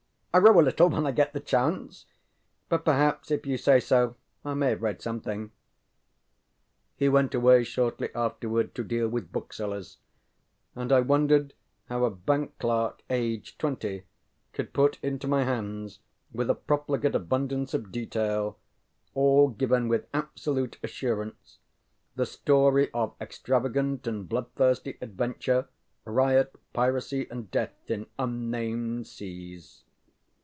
I 0.33 0.37
row 0.37 0.57
a 0.57 0.61
little 0.61 0.87
when 0.87 1.05
I 1.05 1.11
get 1.11 1.33
the 1.33 1.41
chance. 1.41 2.05
But, 2.69 2.85
perhaps, 2.85 3.31
if 3.31 3.45
you 3.45 3.57
say 3.57 3.81
so, 3.81 4.15
I 4.45 4.53
may 4.53 4.69
have 4.69 4.81
read 4.81 5.01
something. 5.01 5.49
ŌĆØ 5.49 5.51
He 6.95 7.09
went 7.09 7.35
away 7.35 7.65
shortly 7.65 8.15
afterward 8.15 8.73
to 8.75 8.83
deal 8.85 9.09
with 9.09 9.33
booksellers, 9.33 9.97
and 10.73 10.93
I 10.93 11.01
wondered 11.01 11.53
how 11.89 12.05
a 12.05 12.09
bank 12.09 12.57
clerk 12.59 13.01
aged 13.09 13.59
twenty 13.59 14.05
could 14.53 14.71
put 14.71 14.99
into 15.03 15.27
my 15.27 15.43
hands 15.43 15.99
with 16.31 16.49
a 16.49 16.55
profligate 16.55 17.13
abundance 17.13 17.73
of 17.73 17.91
detail, 17.91 18.57
all 19.13 19.49
given 19.49 19.89
with 19.89 20.07
absolute 20.13 20.79
assurance, 20.81 21.57
the 22.15 22.25
story 22.25 22.89
of 22.93 23.15
extravagant 23.19 24.07
and 24.07 24.29
bloodthirsty 24.29 24.97
adventure, 25.01 25.67
riot, 26.05 26.55
piracy, 26.71 27.27
and 27.29 27.51
death 27.51 27.75
in 27.91 28.07
unnamed 28.17 29.07
seas. 29.07 29.83